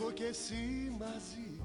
[0.00, 0.54] Εγώ και εσύ
[0.98, 1.60] μαζί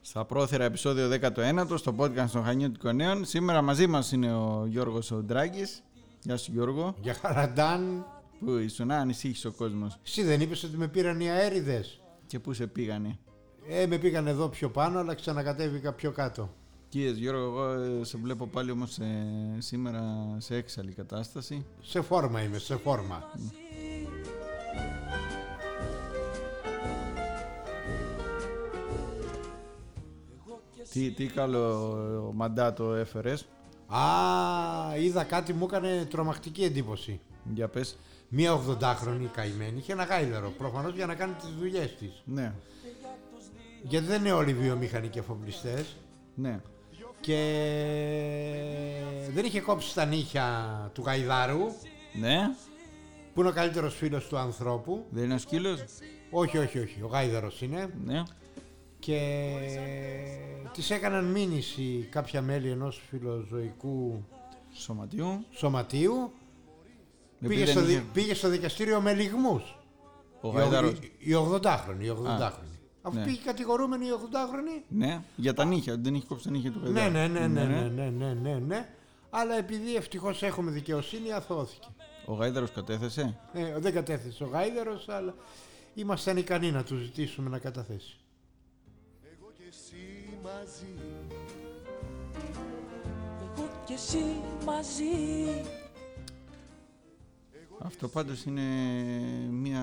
[0.00, 3.24] Στα πρόθυρα επεισόδιο 19 στο podcast των Χανιώτικων Νέων.
[3.24, 5.82] Σήμερα μαζί μας είναι ο Γιώργος ο Ντράγκης.
[6.22, 6.94] Γεια σου Γιώργο.
[7.00, 8.06] Για χαραντάν.
[8.40, 9.98] Πού ήσουν, να ανησύχησε ο κόσμος.
[10.06, 12.00] Εσύ δεν είπες ότι με πήραν οι αέριδες.
[12.26, 13.18] Και πού σε πήγανε.
[13.68, 16.54] Ε, με πήγαν εδώ πιο πάνω, αλλά ξανακατέβηκα πιο κάτω.
[16.88, 19.26] Κύριε Γιώργο, εγώ ε, σε βλέπω πάλι όμως ε,
[19.58, 20.02] σήμερα
[20.38, 21.66] σε έξαλλη κατάσταση.
[21.82, 23.24] Σε φόρμα είμαι, σε φόρμα.
[30.96, 33.46] Τι, τι καλό μαντάτο έφερες.
[33.86, 34.00] Α,
[34.98, 37.20] είδα κάτι μου έκανε τρομακτική εντύπωση.
[37.54, 37.98] Για πες.
[38.28, 42.22] Μία 80χρονη καημένη είχε ένα γάιδαρο, προφανώς για να κάνει τις δουλειές της.
[42.24, 42.52] Ναι,
[43.82, 45.96] Γιατί δεν είναι όλοι βιομηχανοί και εφοπλιστές.
[46.34, 46.60] ναι.
[47.20, 47.40] Και
[49.34, 51.64] δεν είχε κόψει τα νύχια του γαϊδάρου,
[52.20, 52.38] Ναι,
[53.34, 55.04] που είναι ο καλύτερος φίλος του ανθρώπου.
[55.10, 55.84] δεν είναι ο σκύλος;
[56.30, 57.88] Όχι, όχι, όχι, ο γάιδαρος είναι.
[58.04, 58.22] Ναι.
[59.06, 59.50] Και
[60.72, 64.24] της έκαναν μήνυση κάποια μέλη ενός φιλοζωικού
[64.72, 65.44] Σωματιού.
[65.50, 66.32] σωματείου
[67.40, 69.78] Επειδή πήγε δεν στο, δι- είχε- πήγε στο δικαστήριο με λιγμούς
[70.40, 70.90] Ο η, Γαϊδάρος.
[70.92, 72.78] η, η 80χρονη, η 80χρονη.
[73.02, 73.24] Αφού ναι.
[73.24, 76.78] πήγε κατηγορούμενη η 80χρονη Ναι, για τα νύχια, ότι δεν είχε κόψει τα νύχια του
[76.78, 77.12] ναι, Γαϊδάρου.
[77.32, 78.88] ναι, ναι, ναι, ναι, ναι, ναι, ναι, ναι.
[79.30, 81.88] αλλά επειδή ευτυχώς έχουμε δικαιοσύνη αθώθηκε
[82.26, 85.34] Ο Γάιδαρος κατέθεσε; ε, δεν κατέθεσε ο Γάιδερος αλλά
[85.94, 88.25] ήμασταν ικανοί να του ζητήσουμε να καταθέσει Εγώ και εσύ
[90.46, 90.94] μαζί
[93.40, 94.18] Εγώ και εσύ
[94.64, 95.04] μαζί
[97.78, 98.62] Αυτό πάντως είναι
[99.50, 99.82] μια,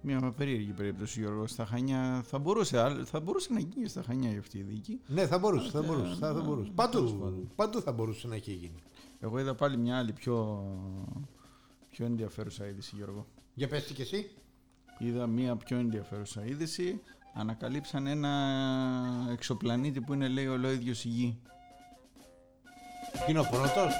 [0.00, 1.50] μια περίεργη περίπτωση Γιώργος.
[1.50, 5.00] Στα Χανιά θα μπορούσε, άλλ- θα μπορούσε να γίνει στα Χανιά η αυτή η δίκη.
[5.06, 6.70] ναι θα μπορούσε, θα μπορούσε, θα, θα μπορούσε.
[6.90, 7.48] τέλος Παντού, πάντων.
[7.56, 8.82] παντού θα μπορούσε να έχει γίνει
[9.20, 10.64] Εγώ είδα πάλι μια άλλη πιο,
[11.90, 13.26] πιο ενδιαφέρουσα είδηση Γιώργο.
[13.54, 14.30] για πες τι και εσύ
[14.98, 17.00] Είδα μια πιο ενδιαφέρουσα είδηση.
[17.36, 18.32] Ανακαλύψαν ένα
[19.32, 21.38] εξωπλανήτη που είναι λέει ολόιδιος η γη.
[23.28, 23.92] Είναι ο πρώτος.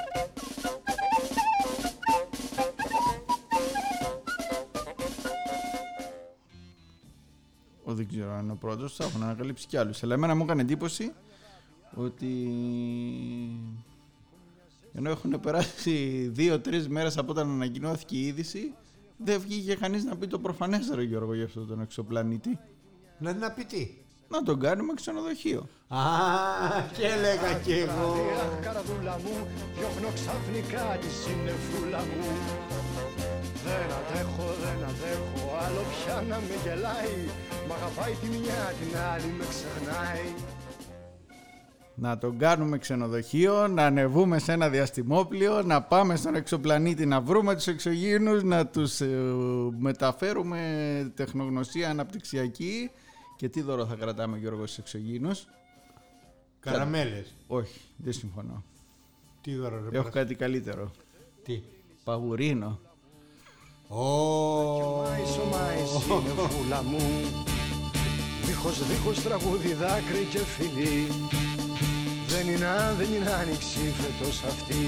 [7.84, 10.03] Ο, δεν ξέρω αν είναι ο πρώτος, θα έχουν ανακαλύψει κι άλλους.
[10.03, 11.12] Αλλά εμένα μου έκανε εντύπωση
[11.95, 12.49] ότι
[14.93, 18.75] ενώ έχουν περάσει δύο-τρει μέρες από όταν ανακοινώθηκε η είδηση,
[19.16, 22.59] δεν βγήκε κανείς να πει το προφανέστερο Γιώργο για αυτόν τον εξωπλανήτη.
[23.24, 23.82] Να, να πει τι.
[24.28, 25.68] Να τον κάνουμε ξενοδοχείο.
[25.88, 26.02] Α,
[26.96, 28.10] και έλεγα κι εγώ.
[28.42, 29.36] Αχ, καρδούλα μου,
[29.76, 32.28] διώχνω ξαφνικά τη συννεφούλα μου.
[33.64, 37.16] Δεν αντέχω, δεν αντέχω, άλλο πια να με γελάει.
[37.68, 40.26] Μ' αγαπάει τη μια, την άλλη με ξεχνάει.
[41.94, 47.54] Να τον κάνουμε ξενοδοχείο, να ανεβούμε σε ένα διαστημόπλιο, να πάμε στον εξωπλανήτη να βρούμε
[47.54, 49.06] τους εξωγήινους, να τους ε,
[49.78, 50.60] μεταφέρουμε
[51.14, 52.91] τεχνογνωσία αναπτυξιακή.
[53.37, 55.47] Και τι δώρο θα κρατάμε Γιώργος στους εξωγήινους;
[56.61, 57.34] Καραμέλες.
[57.47, 58.65] Όχι, δεν συμφωνώ.
[59.41, 60.11] Τι δώρο ρε Έχω πέρα.
[60.11, 60.91] κάτι καλύτερο.
[61.45, 61.62] Τι;
[62.05, 62.81] Παγουρίνο.
[63.89, 63.97] Ω,
[65.03, 66.99] Μάισο, μάι, συννεφούλα μου.
[68.45, 71.06] Δίχως, δίχως τραγούδι, δάκρυ και φιλί.
[72.27, 74.83] Δεν είναι, αν δεν είναι άνοιξη φέτος αυτή.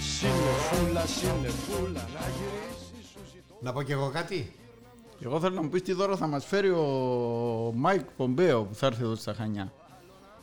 [0.00, 3.56] Συννεφούλα, συννεφούλα, να γυρίσεις σου ζητώ.
[3.60, 4.52] Να πω κι εγώ κάτι.
[5.24, 8.86] Εγώ θέλω να μου πεις τι δώρο θα μας φέρει ο Μάικ Πομπέο που θα
[8.86, 9.72] έρθει εδώ στα Χανιά.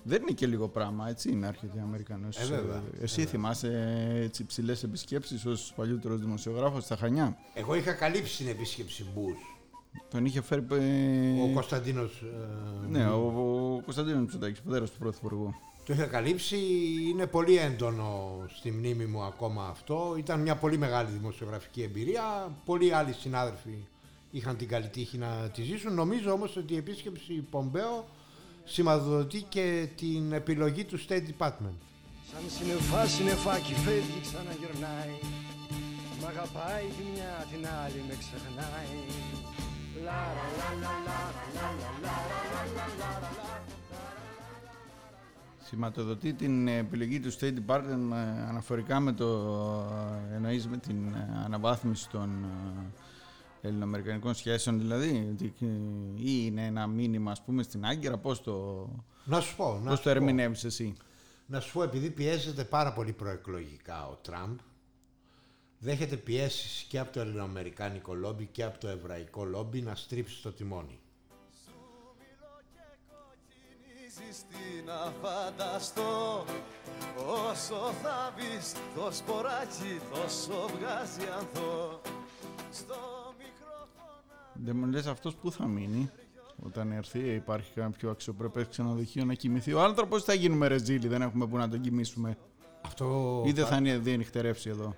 [0.03, 2.37] Δεν είναι και λίγο πράγμα, έτσι είναι έρχεται ο Αμερικανός.
[2.37, 2.83] Ε, βέβαια.
[3.01, 3.71] Εσύ θυμάσαι
[4.23, 9.37] έτσι ψηλές επισκέψεις ως παλιότερος δημοσιογράφος στα Χανιά; Εγώ είχα καλύψει την επίσκεψη Μπούς.
[10.09, 10.65] Τον είχε φέρει...
[10.71, 13.25] ε, Ο Κωνσταντίνος ε, Ναι, ο,
[13.75, 15.53] ο Κωνσταντίνος Μητσοτάκης, πατέρας του Πρωθυπουργού.
[15.85, 16.57] το είχα καλύψει.
[17.09, 20.15] Είναι πολύ έντονο στη μνήμη μου ακόμα αυτό.
[20.17, 22.23] Ήταν μια πολύ μεγάλη δημοσιογραφική εμπειρία.
[22.65, 23.77] Πολλοί άλλοι συνάδελφοι
[24.31, 25.93] είχαν την καλή τύχη να τη ζήσουν.
[25.93, 28.07] Νομίζω όμως ότι η επίσκεψη Πομπέο
[28.63, 31.77] σηματοδοτεί και την επιλογή του State Department.
[32.31, 35.15] Σαν συννεφά, συννεφάκι φεύγει, ξαναγυρνάει.
[36.21, 38.95] Μ' αγαπάει τη μια, την άλλη με ξεχνάει.
[40.03, 43.47] Λάρα, λα, λα, λάρα, λα, λα, λάρα, λα, λα, λάρα, λα.
[45.67, 49.27] Σηματοδοτεί την επιλογή του State Department ε, αναφορικά με το
[50.31, 52.91] ε, εννοείς με την ε, αναβάθμιση των ε,
[53.67, 55.65] ελληνοαμερικανικών σχέσεων δηλαδή ότι, ε,
[56.15, 58.87] ή είναι ένα μήνυμα ας πούμε στην Άγκυρα πώς το,
[59.25, 60.15] Να σου πω, να πώς σου το πω.
[60.15, 60.93] ερμηνεύεις εσύ;
[61.45, 64.57] Να σου πω, επειδή πιέζεται πάρα πολύ προεκλογικά ο Τραμπ,
[65.79, 70.51] δέχεται πιέσεις και από το ελληνοαμερικάνικο λόμπι και από το εβραϊκό λόμπι να στρίψει το
[70.51, 70.99] τιμόνι.
[73.87, 76.45] Κινήσεις τι να φανταστώ
[77.49, 82.01] Όσο θα μπεις το σποράκι τόσο βγάζει ανθό
[82.71, 83.16] Στο μικρόφωνο
[84.63, 86.09] Δεν μου λες αυτός που θα μείνει;
[86.65, 89.73] Όταν έρθει, υπάρχει κάποιο αξιοπρεπές ξενοδοχείο να κοιμηθεί.
[89.73, 92.37] Ο άνθρωπος θα γίνουμε ρεζίλοι, δεν έχουμε που να τον κοιμήσουμε.
[92.85, 93.43] Αυτό...
[93.45, 94.95] Ή δεν θα είναι διανυχτερεύσει εδώ;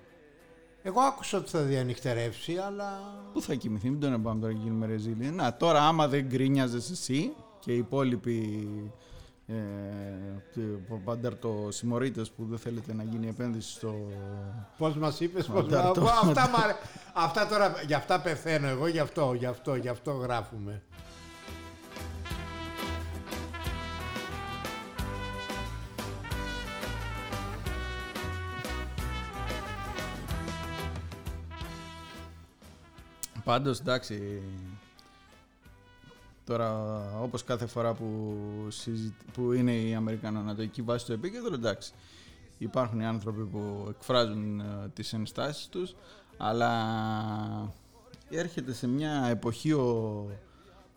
[0.82, 3.00] Εγώ άκουσα ότι θα διανυχτερεύσει, αλλά...
[3.32, 5.30] Πού θα κοιμηθεί, μην τον πάμε τώρα και γίνουμε ρεζίλοι.
[5.30, 8.68] Να, τώρα άμα δεν γκρίνιαζες εσύ και οι υπόλοιποι
[9.50, 13.94] ε, παντέρτο συμμορίτες που δεν θέλετε να γίνει επένδυση στο...
[14.78, 15.62] Πώς μας είπες, πώς...
[15.62, 16.02] Μαντάρτο.
[16.02, 16.76] αυτά, μ' αρέ-
[17.14, 20.82] αυτά τώρα, γι' αυτά πεθαίνω εγώ, γι' αυτό, γι' αυτό, γι' αυτό γράφουμε.
[33.44, 34.42] Πάντως εντάξει
[36.50, 38.34] Τώρα όπως κάθε φορά που,
[38.68, 41.92] συζη- που είναι η Αμερικανο-Ανατολική βάση στο επίκεντρο εντάξει
[42.58, 44.64] υπάρχουν οι άνθρωποι που εκφράζουν ε,
[44.94, 45.94] τις ενστάσεις τους
[46.36, 46.72] αλλά
[48.30, 50.26] έρχεται σε μια εποχή ο,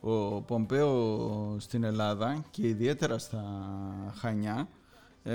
[0.01, 3.43] ο Πομπέο στην Ελλάδα και ιδιαίτερα στα
[4.15, 4.67] Χανιά
[5.23, 5.33] ε,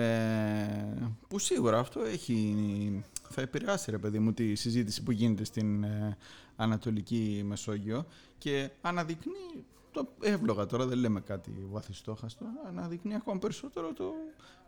[1.28, 6.16] που σίγουρα αυτό έχει, θα επηρεάσει ρε παιδί μου τη συζήτηση που γίνεται στην ε,
[6.56, 8.06] Ανατολική Μεσόγειο
[8.38, 14.12] και αναδεικνύει το εύλογα τώρα δεν λέμε κάτι βαθιστόχαστο αναδεικνύει ακόμα περισσότερο το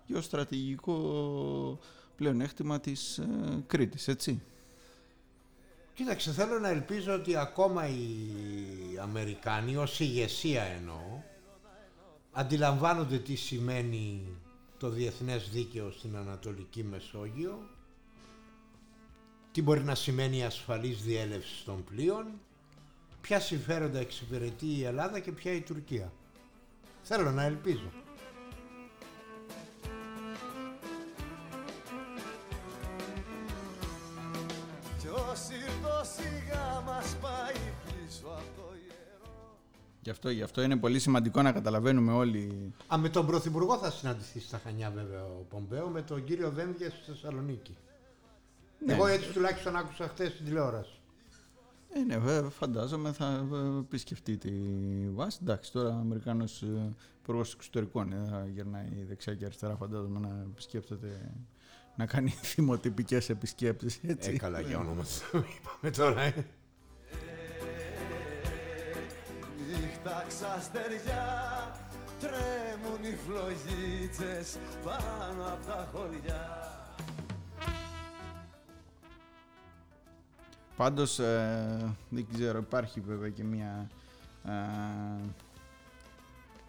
[0.07, 1.79] γεωστρατηγικό
[2.17, 4.43] πλεονέκτημα της ε, Κρήτης έτσι.
[5.95, 11.23] Κοίταξε, θέλω να ελπίζω ότι ακόμα οι Αμερικάνοι, ως ηγεσία εννοώ,
[12.33, 14.37] αντιλαμβάνονται τι σημαίνει
[14.79, 17.69] το διεθνές δίκαιο στην Ανατολική Μεσόγειο,
[19.53, 22.27] τι μπορεί να σημαίνει η ασφαλής διέλευση των πλοίων,
[23.21, 26.13] ποια συμφέροντα εξυπηρετεί η Ελλάδα και ποια η Τουρκία.
[27.03, 27.91] Θέλω να ελπίζω.
[34.99, 39.59] Κι όσοι το σιγά μας πάει πίσω από το ιερό
[40.01, 43.91] Γι' αυτό, γι' αυτό είναι πολύ σημαντικό να καταλαβαίνουμε όλοι Α, με τον Πρωθυπουργό θα
[43.91, 47.77] συναντηθεί στα Χανιά βέβαια ο Πομπέο, με τον κύριο Δένδια στη Θεσσαλονίκη.
[48.87, 48.93] Ναι.
[48.93, 51.00] Εγώ έτσι τουλάχιστον άκουσα χθες στην τηλεόραση.
[51.93, 54.51] Ε, ναι, βέβαια, φαντάζομαι θα ε, επισκεφτεί τη
[55.11, 55.39] βάση.
[55.43, 56.65] Εντάξει, τώρα ο Αμερικάνος
[57.23, 61.33] υπουργός εξωτερικών ε, θα γυρνάει δεξιά και αριστερά, φαντάζομαι να επισκέπτεται,
[61.97, 64.01] να κάνει θυμοτυπικές επισκέψει.
[64.03, 64.31] Έτσι.
[64.31, 65.37] Ε, καλά για όνομα του.
[65.37, 66.47] Είπαμε τώρα, ε.
[69.69, 71.51] Νύχτα ξαστεριά
[72.21, 76.80] τρέμουν οι φλογίτσες πάνω από τα χωριά
[80.81, 83.91] Πάντως, ε, δεν ξέρω, υπάρχει βέβαια και μια
[84.45, 84.51] ε,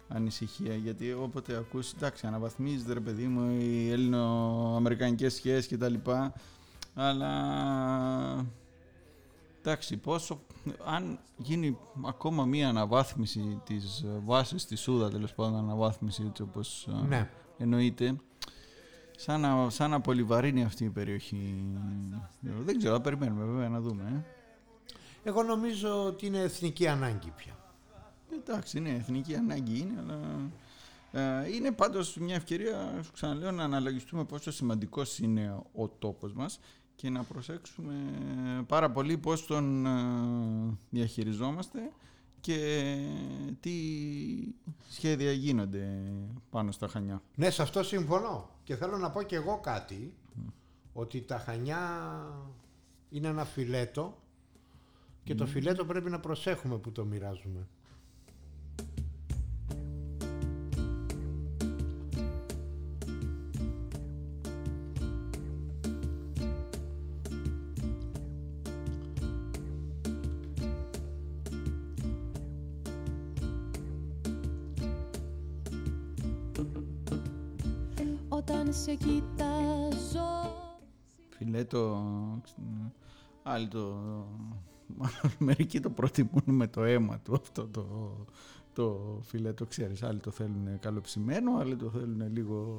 [0.08, 6.32] ανησυχία γιατί όποτε ακούς, εντάξει, αναβαθμίζεται ρε παιδί μου οι ελληνο-αμερικανικές σχέσεις και τα λοιπά,
[6.94, 7.30] αλλά
[9.60, 10.40] εντάξει, πόσο,
[10.86, 17.06] αν γίνει ακόμα μια αναβάθμιση της βάσης της Σούδα, τέλος πάντων αναβάθμιση έτσι όπως ε,
[17.06, 17.30] Ναι.
[17.58, 18.16] εννοείται,
[19.22, 21.64] σαν να, σαν να πολυβαρύνει αυτή η περιοχή.
[22.40, 24.24] Δεν ξέρω, θα περιμένουμε βέβαια να δούμε.
[25.24, 25.28] ε.
[25.28, 27.56] Εγώ νομίζω ότι είναι εθνική ανάγκη πια.
[28.34, 30.18] Εντάξει, είναι εθνική ανάγκη είναι, αλλά
[31.42, 36.60] ε, είναι πάντως μια ευκαιρία, σου ξαναλέω, να αναλογιστούμε πόσο σημαντικός είναι ο τόπος μας
[36.96, 37.94] και να προσέξουμε
[38.66, 39.90] πάρα πολύ πώς τον ε,
[40.90, 41.92] διαχειριζόμαστε
[42.42, 42.96] και
[43.60, 43.72] τι
[44.90, 46.12] σχέδια γίνονται
[46.50, 47.22] πάνω στα Χανιά.
[47.34, 48.50] Ναι, σε αυτό συμφωνώ.
[48.64, 50.14] Και θέλω να πω και εγώ κάτι,
[50.92, 51.78] ότι τα Χανιά
[53.10, 54.18] είναι ένα φιλέτο
[55.24, 57.66] και το φιλέτο πρέπει να προσέχουμε που το μοιράζουμε.
[81.42, 82.02] Φιλέτο,
[83.42, 83.94] άλλοι το,
[85.38, 87.86] μερικοί το προτιμούν με το αίμα του αυτό το,
[88.72, 92.78] το φιλέτο, ξέρεις, άλλοι το θέλουν καλοψημένο, άλλοι το θέλουν λίγο,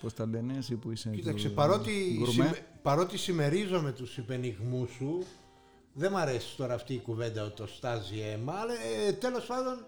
[0.00, 2.32] πώς τα λένε, εσύ που είσαι Κοίταξε, του- παρότι, γκουρμέ.
[2.32, 5.22] συμμε- παρότι συμμερίζομαι τους υπενιγμούς σου,
[5.92, 8.72] δεν μ' αρέσει τώρα αυτή η κουβέντα ότι το στάζει αίμα, αλλά
[9.08, 9.84] ε, τέλος πάντων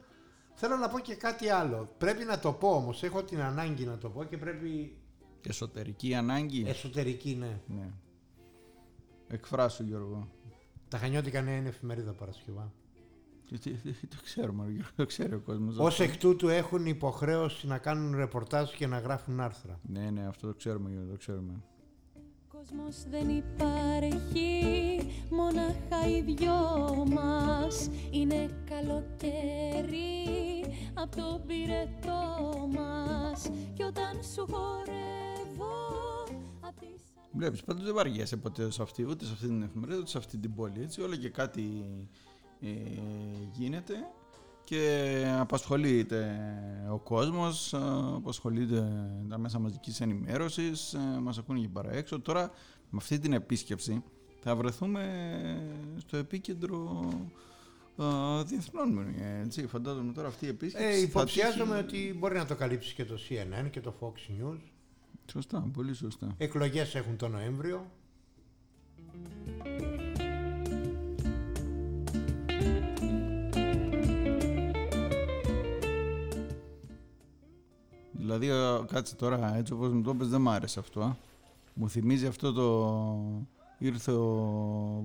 [0.54, 1.88] θέλω να πω και κάτι άλλο.
[1.98, 4.96] Πρέπει να το πω όμως, έχω την ανάγκη να το πω και πρέπει
[5.48, 6.64] Εσωτερική ανάγκη.
[6.66, 7.60] εσωτερική, ναι.
[7.66, 7.90] Ναι.
[9.28, 10.28] Εκφράσου Γιώργο.
[10.88, 12.72] Τα Χανιώτικα νέα είναι εφημερίδα Παρασκευά.
[13.48, 15.76] Τι- τι- τι- Το ξέρουμε, Γιώργο, το ξέρει ο κόσμος.
[15.78, 16.02] Ως αυτό.
[16.02, 19.80] εκ τούτου έχουν υποχρέωση να κάνουν ρεπορτάζ και να γράφουν άρθρα.
[19.82, 21.52] Ναι, ναι, αυτό το ξέρουμε, Γιώργο, το ξέρουμε.
[22.48, 24.48] κόσμος δεν υπάρχει
[25.30, 26.56] Μονάχα οι δυο
[27.10, 30.24] μας Είναι καλοκαίρι
[30.94, 35.29] Απ' το πυρετό μας Κι όταν σου χορεύω απ' τις
[37.32, 40.36] Βλέπεις, πάντως δεν βαριέσαι ποτέ σε αυτή, ούτε σε αυτή την εφημερίδα, ούτε σε αυτή
[40.38, 40.80] την πόλη.
[40.82, 41.84] Έτσι, όλο και κάτι
[42.60, 42.68] ε,
[43.52, 43.94] γίνεται
[44.64, 46.36] και απασχολείται
[46.92, 47.78] ο κόσμος, ε,
[48.14, 48.88] απασχολείται
[49.28, 52.20] τα μέσα μαζικής ενημέρωσης, ε, μας ακούνε και παρά έξω.
[52.20, 52.50] Τώρα,
[52.90, 54.02] με αυτή την επίσκεψη,
[54.40, 55.04] θα βρεθούμε
[55.96, 57.08] στο επίκεντρο
[57.98, 58.98] ε, διεθνών.
[59.20, 60.86] ε, Έτσι, φαντάζομαι τώρα αυτή η επίσκεψη.
[60.86, 64.12] Ε, θα υποψιάζομαι τύχει- ότι μπορεί να το καλύψεις και το CNN και το Fox
[64.42, 64.58] News.
[65.30, 66.34] Σωστά, πολύ σωστά.
[66.36, 67.90] Εκλογές έχουν το Νοέμβριο.
[78.12, 81.00] Δηλαδή, ε, κάτσε τώρα, έτσι όπως μου το είπες, δεν μ' άρεσε αυτό.
[81.00, 81.16] α.
[81.74, 83.58] Μου θυμίζει αυτό το...
[83.82, 84.26] Ήρθε ο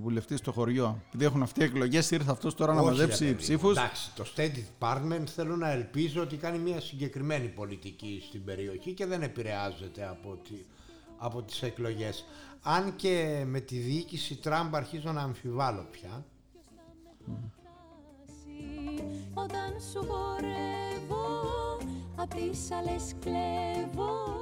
[0.02, 1.02] βουλευτής στο χωριό.
[1.08, 3.38] Επειδή έχουν αυτοί οι εκλογές, ήρθε αυτός τώρα να Όχι, ρε μαζέψει παιδί μου.
[3.38, 3.78] ψήφους.
[3.78, 9.06] Εντάξει, το State Department θέλω να ελπίζω ότι κάνει μια συγκεκριμένη πολιτική στην περιοχή και
[9.06, 10.56] δεν επηρεάζεται από, τη,
[11.18, 12.26] από τις εκλογές.
[12.62, 16.26] Αν και με τη διοίκηση Τραμπ αρχίζω να αμφιβάλλω πια.
[19.34, 21.26] Όταν σου χορεύω
[22.16, 24.35] Απ' τις άλλες κλέβω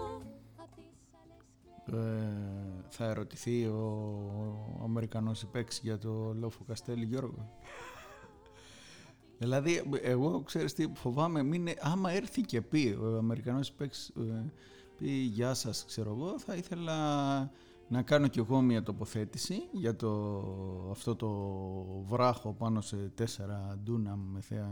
[2.89, 3.79] θα ερωτηθεί ο,
[4.79, 7.49] ο Αμερικανός υπέξ για το Λόφο Καστέλη Γιώργο.
[9.37, 14.51] δηλαδή, εγώ ξέρεις τι φοβάμαι, μην, είναι- άμα έρθει και πει ο Αμερικανός υπέξ, ε,
[14.97, 16.95] πει γεια σας ξέρω εγώ, θα ήθελα
[17.87, 20.31] να κάνω κι εγώ μια τοποθέτηση για το,
[20.91, 21.29] αυτό το
[22.07, 24.69] βράχο πάνω σε τέσσερα ντούναμ με θέα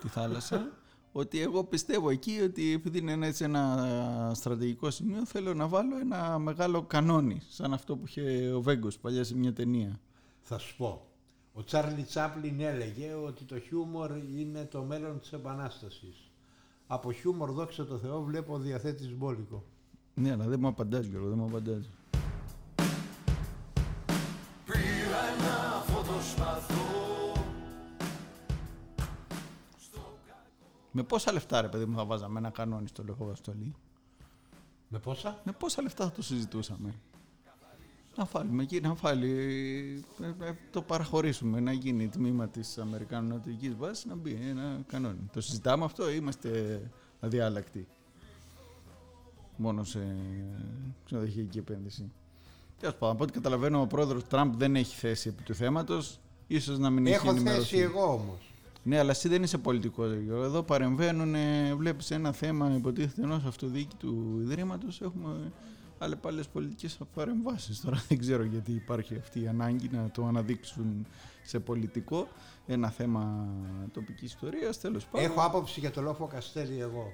[0.00, 0.72] τη θάλασσα
[1.12, 5.98] ότι εγώ πιστεύω εκεί ότι επειδή είναι ένα, έτσι ένα στρατηγικό σημείο θέλω να βάλω
[5.98, 10.00] ένα μεγάλο κανόνι σαν αυτό που είχε ο Βέγκος παλιά σε μια ταινία.
[10.40, 11.04] Θα σου πω.
[11.52, 16.30] Ο Τσάρλι Τσάπλιν έλεγε ότι το χιούμορ είναι το μέλλον της Επανάστασης.
[16.86, 19.64] Από χιούμορ, δόξα τω Θεώ, βλέπω διαθέτης μπόλικο.
[20.14, 21.90] Ναι, αλλά δεν μου απαντάς Γιώργο, δεν μου απαντάς.
[30.92, 33.74] Με πόσα λεφτά ρε παιδί μου θα βάζαμε ένα κανόνι στο λεχοβαστολί.
[34.88, 36.94] Με πόσα; Με πόσα λεφτά θα το συζητούσαμε;
[38.16, 39.30] Να βάλουμε εκεί, να βάλει,
[40.20, 45.28] ε, ε, το παραχωρήσουμε, να γίνει τμήμα της Αμερικανωτικής βάσης, να μπει ένα κανόνι.
[45.32, 46.80] Το συζητάμε αυτό ή είμαστε
[47.20, 47.86] αδιάλακτοι;
[49.56, 50.16] Μόνο σε
[51.04, 52.12] ξενοδοχειακή επένδυση.
[52.78, 56.20] Τέλος πάντων, από ό,τι καταλαβαίνω, ο πρόεδρος Τραμπ δεν έχει θέση επί του θέματος.
[56.46, 57.62] Ίσως να μην έχει Έχω ενημερωθεί.
[57.62, 58.49] θέση εγώ όμως.
[58.82, 60.12] Ναι, αλλά εσύ δεν είσαι πολιτικός.
[60.30, 61.34] Εδώ παρεμβαίνουν,
[61.76, 65.00] βλέπεις ένα θέμα, υποτίθεται ενός αυτοδίκη του Ιδρύματος.
[65.00, 65.52] Έχουμε
[65.98, 67.80] άλλε πάλι πολιτικές παρεμβάσεις.
[67.80, 71.06] Τώρα δεν ξέρω γιατί υπάρχει αυτή η ανάγκη να το αναδείξουν
[71.42, 72.28] σε πολιτικό.
[72.66, 73.48] Ένα θέμα
[73.92, 75.30] τοπικής ιστορίας, τέλος πάντων.
[75.30, 77.12] Έχω άποψη για το λόφο Καστέλη εγώ.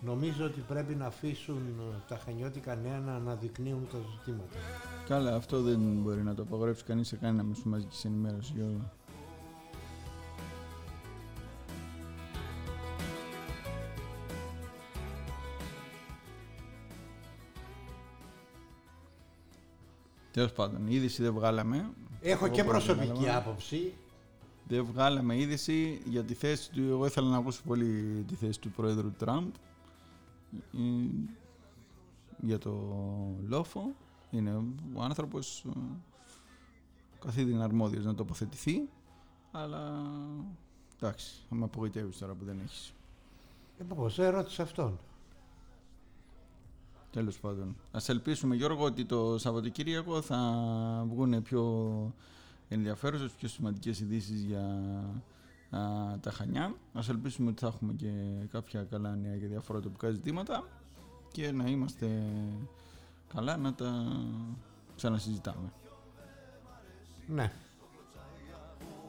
[0.00, 4.58] Νομίζω ότι πρέπει να αφήσουν ε, τα χανιώτικα νέα να αναδεικνύουν τα ζητήματα.
[5.06, 8.52] Καλά, αυτό δεν μπορεί να το απαγορεύσει κανείς σε κανένα μέσο μαζική ενημέρωση.
[8.56, 8.92] Γιώργο.
[20.38, 21.90] Τέλος πάντων, η είδηση δεν βγάλαμε.
[22.20, 23.34] Έχω Εγώ και πρώτα προσωπική βγάλαμε.
[23.36, 23.94] άποψη.
[24.68, 26.80] Δεν βγάλαμε είδηση για τη θέση του.
[26.80, 29.50] Εγώ ήθελα να ακούσω πολύ τη θέση του πρόεδρου Τραμπ
[30.74, 30.78] ε,
[32.40, 32.72] για το
[33.46, 33.94] λόφο.
[34.30, 34.54] Είναι
[34.94, 35.80] ο άνθρωπος ε,
[37.18, 38.88] καθίδιν αρμόδιος να τοποθετηθεί,
[39.50, 40.02] αλλά
[41.00, 42.92] εντάξει, θα με απογοητεύεις τώρα που δεν έχεις.
[43.78, 44.98] Ε, πώς, ερώτησε αυτόν.
[47.10, 47.76] Τέλος πάντων.
[47.90, 50.38] Ας ελπίσουμε Γιώργο ότι το Σαββατοκύριακο θα
[51.08, 51.64] βγουν πιο
[52.68, 54.64] ενδιαφέρουσες, πιο σημαντικές ειδήσεις για
[55.70, 55.80] α,
[56.20, 56.74] τα Χανιά.
[56.92, 58.10] Ας ελπίσουμε ότι θα έχουμε και
[58.50, 60.64] κάποια καλά νέα για διάφορα τοπικά ζητήματα
[61.32, 62.22] και να είμαστε
[63.34, 64.06] καλά να τα
[64.96, 65.72] ξανασυζητάμε.
[67.26, 67.52] Ναι.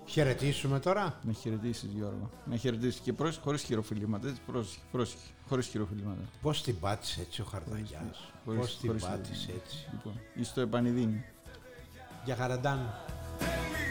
[0.10, 1.20] Χαιρετήσουμε τώρα.
[1.24, 2.30] Να χαιρετήσεις Γιώργο.
[2.46, 4.28] Να χαιρετήσεις και πρόσεχε χωρίς χειροφιλήματα.
[4.28, 6.22] Έτσι, πρόσεχε, πρόσεχε, χωρίς χειροφιλήματα.
[6.42, 8.32] Πώς την πάτησε έτσι ο Χαρδαγιάς.
[8.46, 9.64] Χωρίς- Πώς την χωρίς πάτησε χειροφιλήματα.
[9.66, 11.24] έτσι; Λοιπόν, είσαι στο επανειδίνη.
[12.26, 12.94] Για χαραντάν.
[13.38, 13.89] Θέλει